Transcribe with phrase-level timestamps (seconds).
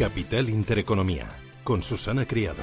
[0.00, 1.28] Capital Intereconomía,
[1.62, 2.62] con Susana Criado.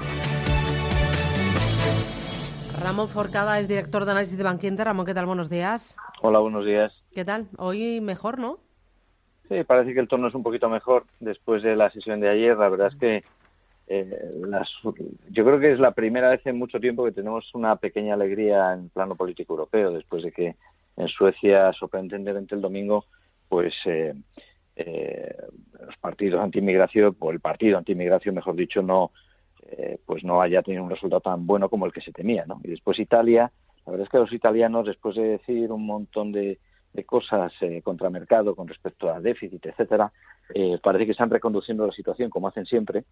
[2.82, 4.88] Ramón Forcada es director de análisis de Banquinter.
[4.88, 5.28] Ramón, ¿qué tal?
[5.28, 5.96] Buenos días.
[6.24, 6.92] Hola, buenos días.
[7.14, 7.46] ¿Qué tal?
[7.60, 8.58] Hoy mejor, ¿no?
[9.50, 12.58] Sí, parece que el tono es un poquito mejor después de la sesión de ayer.
[12.58, 13.24] La verdad es que
[13.86, 14.68] eh, las,
[15.30, 18.74] yo creo que es la primera vez en mucho tiempo que tenemos una pequeña alegría
[18.74, 20.56] en plano político europeo, después de que
[20.96, 23.06] en Suecia, sorprendentemente el domingo,
[23.48, 24.16] pues eh,
[24.78, 25.36] eh,
[25.86, 29.12] los partidos anti-inmigración, o el partido anti-inmigración, mejor dicho, no
[29.70, 32.60] eh, pues no haya tenido un resultado tan bueno como el que se temía, ¿no?
[32.64, 33.52] Y después Italia,
[33.86, 36.60] la verdad es que los italianos, después de decir un montón de,
[36.94, 40.12] de cosas eh, contra mercado con respecto a déficit, etcétera,
[40.54, 43.04] eh, parece que están reconduciendo la situación como hacen siempre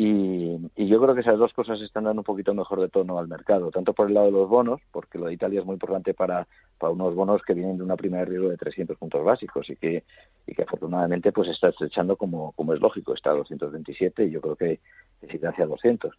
[0.00, 3.18] y, y, yo creo que esas dos cosas están dando un poquito mejor de tono
[3.18, 5.72] al mercado, tanto por el lado de los bonos, porque lo de Italia es muy
[5.72, 6.46] importante para,
[6.78, 9.74] para unos bonos que vienen de una prima de riesgo de 300 puntos básicos y
[9.74, 10.04] que,
[10.46, 14.40] y que afortunadamente pues está estrechando como, como es lógico, está a 227 y yo
[14.40, 14.78] creo que,
[15.28, 16.14] sigue hacia 200.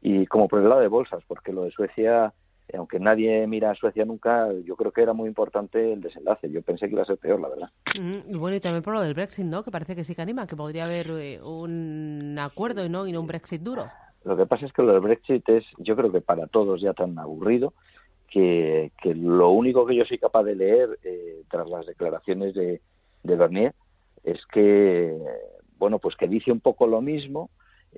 [0.00, 2.32] Y como por el lado de bolsas, porque lo de Suecia
[2.74, 6.50] aunque nadie mira a Suecia nunca, yo creo que era muy importante el desenlace.
[6.50, 7.70] Yo pensé que iba a ser peor, la verdad.
[7.98, 9.62] Mm, y bueno, y también por lo del Brexit, ¿no?
[9.62, 13.12] Que parece que sí que anima, que podría haber eh, un acuerdo y no, y
[13.12, 13.88] no un Brexit duro.
[14.24, 16.92] Lo que pasa es que lo del Brexit es, yo creo que para todos ya
[16.92, 17.72] tan aburrido,
[18.28, 22.82] que, que lo único que yo soy capaz de leer eh, tras las declaraciones de,
[23.22, 23.74] de Bernier
[24.24, 25.16] es que,
[25.78, 27.48] bueno, pues que dice un poco lo mismo,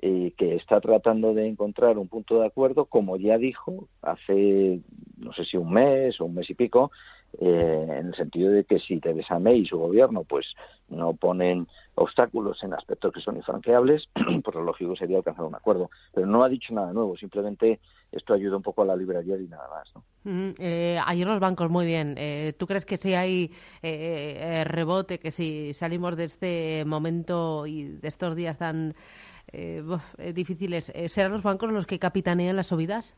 [0.01, 4.81] y que está tratando de encontrar un punto de acuerdo, como ya dijo hace,
[5.17, 6.91] no sé si un mes o un mes y pico,
[7.39, 10.53] eh, en el sentido de que si Teresa May y su gobierno pues
[10.89, 14.09] no ponen obstáculos en aspectos que son infranqueables,
[14.43, 15.89] pues lo lógico sería alcanzar un acuerdo.
[16.13, 17.79] Pero no ha dicho nada nuevo, simplemente
[18.11, 19.89] esto ayuda un poco a la librería y nada más.
[19.95, 20.03] ¿no?
[20.23, 22.15] Mm, eh, ayer los bancos, muy bien.
[22.17, 23.51] Eh, ¿Tú crees que si hay
[23.81, 28.93] eh, rebote, que si salimos de este momento y de estos días tan
[29.53, 29.83] eh,
[30.33, 33.15] difíciles, eh, ¿serán los bancos los que capitanean las subidas?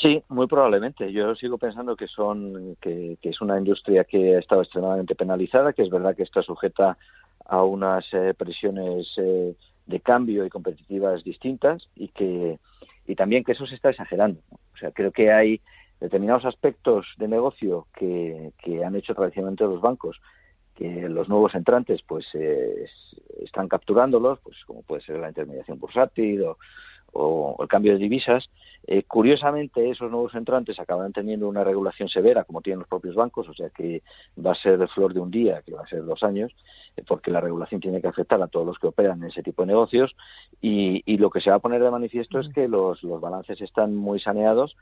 [0.00, 1.12] Sí, muy probablemente.
[1.12, 5.82] Yo sigo pensando que son que, es una industria que ha estado extremadamente penalizada, que
[5.82, 6.96] es verdad que está sujeta
[7.44, 9.54] a unas eh, presiones eh,
[9.86, 12.58] de cambio y competitivas distintas y que
[13.06, 14.40] y también que eso se está exagerando.
[14.74, 15.60] O sea, creo que hay
[16.00, 20.18] determinados aspectos de negocio que, que han hecho tradicionalmente los bancos
[20.76, 22.86] que los nuevos entrantes pues eh,
[23.42, 26.58] están capturándolos, pues como puede ser la intermediación bursátil o,
[27.12, 28.48] o, o el cambio de divisas.
[28.86, 33.48] Eh, curiosamente, esos nuevos entrantes acaban teniendo una regulación severa, como tienen los propios bancos,
[33.48, 34.02] o sea que
[34.44, 36.50] va a ser de flor de un día, que va a ser dos años,
[36.96, 39.62] eh, porque la regulación tiene que afectar a todos los que operan en ese tipo
[39.62, 40.16] de negocios.
[40.60, 42.40] Y, y lo que se va a poner de manifiesto mm.
[42.40, 44.76] es que los, los balances están muy saneados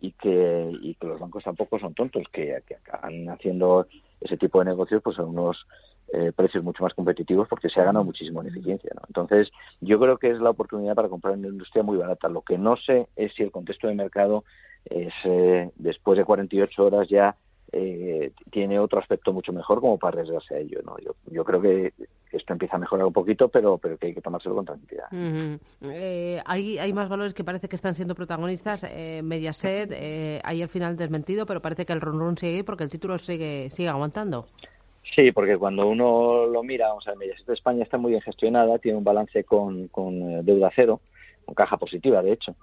[0.00, 3.86] y que, y que los bancos tampoco son tontos, que, que acaban haciendo
[4.20, 5.66] ese tipo de negocios pues a unos
[6.12, 8.90] eh, precios mucho más competitivos porque se ha ganado muchísimo en eficiencia.
[8.94, 9.02] ¿no?
[9.08, 9.50] Entonces,
[9.80, 12.28] yo creo que es la oportunidad para comprar una industria muy barata.
[12.28, 14.44] Lo que no sé es si el contexto de mercado
[14.84, 17.36] es eh, después de 48 horas ya
[17.72, 20.80] eh, tiene otro aspecto mucho mejor como para arriesgarse a ello.
[20.84, 20.98] ¿no?
[20.98, 21.94] Yo, yo creo que
[22.30, 25.06] esto empieza a mejorar un poquito, pero, pero que hay que tomárselo con tranquilidad.
[25.82, 28.84] Eh, hay, hay más valores que parece que están siendo protagonistas.
[28.84, 32.84] Eh, Mediaset, eh, ahí al final desmentido, pero parece que el run run sigue porque
[32.84, 34.46] el título sigue, sigue aguantando.
[35.14, 38.78] Sí, porque cuando uno lo mira, vamos a ver, Mediaset España está muy bien gestionada,
[38.78, 41.00] tiene un balance con, con deuda cero,
[41.44, 42.56] con caja positiva, de hecho.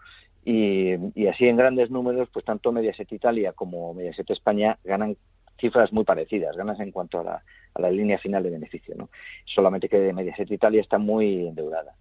[0.45, 5.17] Y, y, así en grandes números, pues tanto Mediaset Italia como Mediaset España ganan
[5.59, 9.09] cifras muy parecidas, ganas en cuanto a la, a la línea final de beneficio, ¿no?
[9.45, 11.93] Solamente que Mediaset Italia está muy endeudada.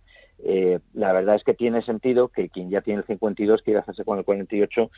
[0.44, 4.04] Eh, la verdad es que tiene sentido que quien ya tiene el 52 quiera hacerse
[4.04, 4.88] con el 48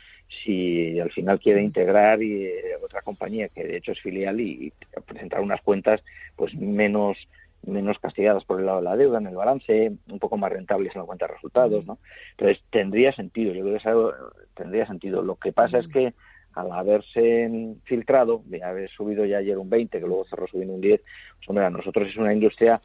[0.43, 4.67] si al final quiere integrar y, eh, otra compañía que de hecho es filial y,
[4.67, 6.03] y presentar unas cuentas
[6.35, 7.17] pues menos
[7.63, 10.95] menos castigadas por el lado de la deuda en el balance, un poco más rentables
[10.95, 11.99] en la cuenta de resultados, ¿no?
[12.31, 14.15] Entonces tendría sentido, yo creo que
[14.55, 15.21] tendría sentido.
[15.21, 16.13] Lo que pasa es que
[16.53, 20.81] al haberse filtrado, de haber subido ya ayer un 20, que luego cerró subiendo un
[20.81, 21.01] 10,
[21.37, 22.81] pues hombre, a nosotros es una industria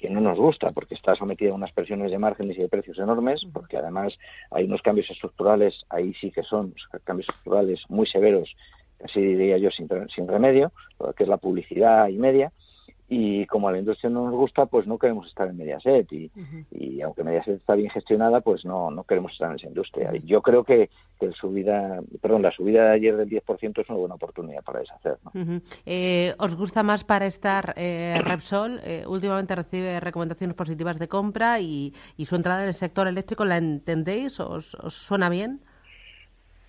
[0.00, 2.98] que no nos gusta porque está sometida a unas presiones de márgenes y de precios
[2.98, 4.14] enormes, porque además
[4.50, 6.74] hay unos cambios estructurales, ahí sí que son
[7.04, 8.56] cambios estructurales muy severos,
[8.98, 10.72] casi diría yo sin, sin remedio,
[11.16, 12.50] que es la publicidad y media,
[13.12, 16.30] y como a la industria no nos gusta, pues no queremos estar en Mediaset y,
[16.70, 20.14] y aunque Mediaset está bien gestionada, pues no, no queremos estar en esa industria.
[20.14, 23.88] Y yo creo que, que el subida, perdón, la subida de ayer del 10% es
[23.88, 25.18] una buena oportunidad para deshacer.
[25.24, 25.60] ¿no?
[25.86, 28.80] eh, ¿Os gusta más para estar eh, Repsol?
[28.84, 33.44] Eh, últimamente recibe recomendaciones positivas de compra y, y, su entrada en el sector eléctrico,
[33.44, 34.38] ¿la entendéis?
[34.38, 35.62] ¿Os, os suena bien?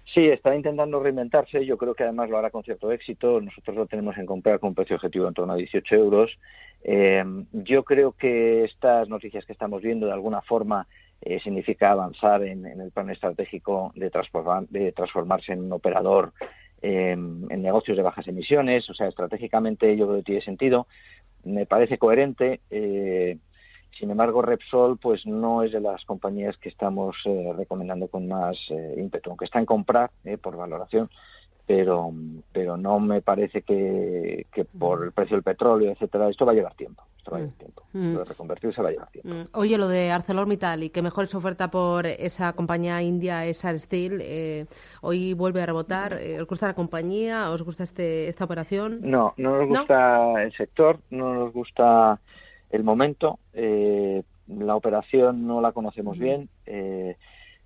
[0.05, 1.65] Sí, está intentando reinventarse.
[1.65, 3.39] Yo creo que además lo hará con cierto éxito.
[3.39, 6.37] Nosotros lo tenemos en comprar con un precio objetivo en torno a 18 euros.
[6.83, 10.87] Eh, yo creo que estas noticias que estamos viendo de alguna forma
[11.21, 16.33] eh, significa avanzar en, en, el plan estratégico de, transformar, de transformarse en un operador
[16.81, 18.89] eh, en negocios de bajas emisiones.
[18.89, 20.87] O sea, estratégicamente yo creo que tiene sentido.
[21.43, 22.59] Me parece coherente.
[23.91, 28.27] Eh, sin embargo, Repsol pues no es de las compañías que estamos eh, recomendando con
[28.27, 31.09] más eh, ímpetu, aunque está en comprar eh, por valoración,
[31.67, 32.11] pero
[32.51, 36.55] pero no me parece que, que, por el precio del petróleo, etcétera, esto va a
[36.55, 37.03] llevar tiempo.
[37.17, 37.83] Esto va a llevar tiempo.
[37.93, 38.13] Mm.
[38.13, 39.29] Lo de reconvertirse va a llevar tiempo.
[39.29, 39.43] Mm.
[39.53, 44.19] Oye, lo de ArcelorMittal y que mejor su oferta por esa compañía india, esa Steel,
[44.21, 44.65] eh,
[45.01, 46.19] hoy vuelve a rebotar.
[46.39, 47.51] ¿Os gusta la compañía?
[47.51, 48.99] ¿Os gusta este, esta operación?
[49.03, 50.37] No, no nos gusta ¿No?
[50.39, 52.19] el sector, no nos gusta
[52.71, 53.39] el momento.
[53.53, 57.15] Eh, la operación no la conocemos bien, eh,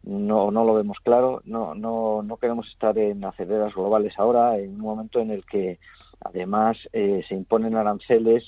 [0.04, 4.76] no, no lo vemos claro, no, no, no queremos estar en aceleras globales ahora, en
[4.76, 5.80] un momento en el que
[6.20, 8.44] además eh, se imponen aranceles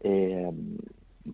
[0.00, 0.50] eh,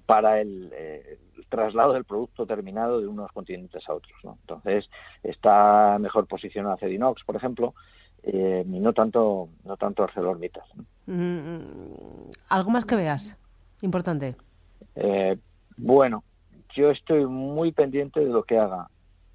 [0.06, 4.16] para el, eh, el, traslado del producto terminado de unos continentes a otros.
[4.24, 4.38] ¿no?
[4.40, 4.88] Entonces
[5.22, 7.74] está mejor posicionado Cedinox, por ejemplo,
[8.22, 10.64] eh, y no tanto, no tanto ArcelorMittal.
[10.74, 10.84] ¿no?
[11.06, 13.36] Mm, ¿Algo más que veas?
[13.82, 14.36] Importante.
[14.96, 15.36] Eh,
[15.76, 16.24] bueno,
[16.74, 18.88] yo estoy muy pendiente de lo que haga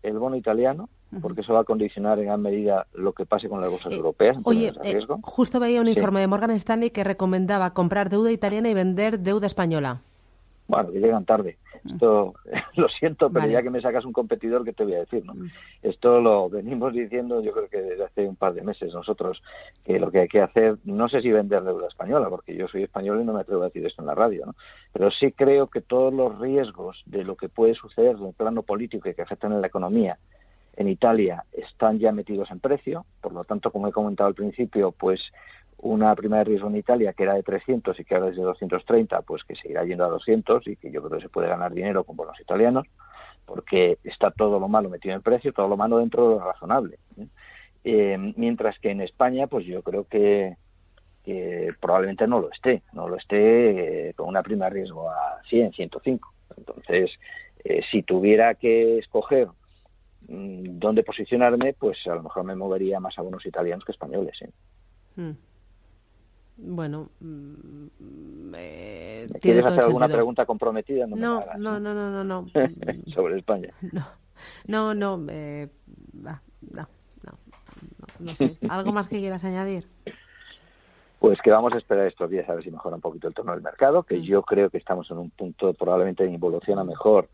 [0.03, 0.89] el bono italiano,
[1.21, 3.95] porque eso va a condicionar en gran medida lo que pase con las bolsas eh,
[3.95, 4.37] europeas.
[4.43, 5.93] Oye, eh, justo veía un sí.
[5.93, 10.01] informe de Morgan Stanley que recomendaba comprar deuda italiana y vender deuda española.
[10.69, 11.57] Bueno, que llegan tarde.
[11.83, 12.35] Esto,
[12.75, 13.53] lo siento, pero vale.
[13.53, 15.25] ya que me sacas un competidor, ¿qué te voy a decir?
[15.25, 15.33] No?
[15.81, 19.41] Esto lo venimos diciendo, yo creo que desde hace un par de meses nosotros,
[19.83, 22.83] que lo que hay que hacer, no sé si vender deuda española, porque yo soy
[22.83, 24.55] español y no me atrevo a decir esto en la radio, ¿no?
[24.93, 28.61] pero sí creo que todos los riesgos de lo que puede suceder en el plano
[28.61, 30.19] político y que afectan a la economía
[30.75, 34.91] en Italia están ya metidos en precio, por lo tanto, como he comentado al principio,
[34.91, 35.19] pues
[35.81, 38.43] una prima de riesgo en Italia que era de 300 y que ahora es de
[38.43, 41.73] 230, pues que seguirá yendo a 200 y que yo creo que se puede ganar
[41.73, 42.85] dinero con bonos italianos,
[43.45, 46.99] porque está todo lo malo metido en precio, todo lo malo dentro de lo razonable.
[47.17, 47.27] ¿eh?
[47.83, 50.57] Eh, mientras que en España, pues yo creo que,
[51.23, 55.41] que probablemente no lo esté, no lo esté eh, con una prima de riesgo a
[55.47, 56.33] 100, 105.
[56.57, 57.11] Entonces,
[57.63, 59.47] eh, si tuviera que escoger
[60.27, 64.37] mmm, dónde posicionarme, pues a lo mejor me movería más a bonos italianos que españoles.
[65.15, 65.31] Mm.
[66.61, 67.09] Bueno,
[68.55, 71.07] eh, ¿quieres hacer alguna pregunta comprometida?
[71.07, 72.47] No, no, hagas, no, no, no, no, no.
[73.13, 73.73] sobre España.
[74.67, 75.67] No, no, no, eh,
[76.13, 76.39] no,
[76.71, 76.87] no,
[78.19, 78.57] no, sé.
[78.69, 79.85] ¿Algo más que quieras añadir?
[81.19, 83.51] Pues que vamos a esperar estos días a ver si mejora un poquito el tono
[83.51, 84.21] del mercado, que mm.
[84.21, 87.27] yo creo que estamos en un punto probablemente de evolución a mejor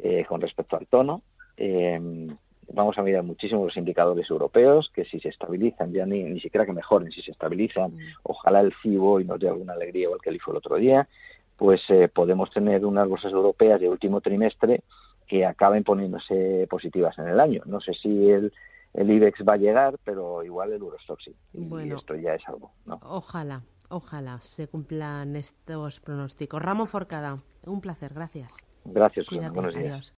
[0.00, 1.22] eh, con respecto al tono.
[1.56, 2.28] Eh,
[2.72, 6.66] vamos a mirar muchísimo los indicadores europeos, que si se estabilizan, ya ni, ni siquiera
[6.66, 7.98] que mejoren, si se estabilizan, mm.
[8.24, 11.08] ojalá el FIBO y nos dé alguna alegría, igual que el IFO el otro día,
[11.56, 14.82] pues eh, podemos tener unas bolsas europeas de último trimestre
[15.26, 17.62] que acaben poniéndose positivas en el año.
[17.66, 18.52] No sé si el,
[18.94, 21.34] el IBEX va a llegar, pero igual el Eurostock sí.
[21.52, 22.72] Y bueno, esto ya es algo.
[22.86, 22.98] ¿no?
[23.04, 26.60] Ojalá, ojalá se cumplan estos pronósticos.
[26.62, 28.56] Ramón Forcada, un placer, gracias.
[28.84, 29.92] Gracias, Cuídate, buenos días.
[29.92, 30.08] Adiós.